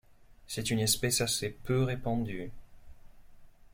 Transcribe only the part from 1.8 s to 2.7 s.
répandue.